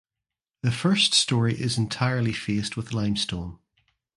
[0.63, 3.59] The first story is entirely faced with limestone.